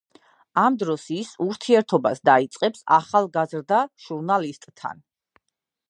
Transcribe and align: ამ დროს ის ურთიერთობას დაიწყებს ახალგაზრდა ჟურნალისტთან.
ამ 0.61 0.77
დროს 0.83 1.03
ის 1.17 1.33
ურთიერთობას 1.45 2.23
დაიწყებს 2.31 2.83
ახალგაზრდა 2.97 3.83
ჟურნალისტთან. 4.07 5.07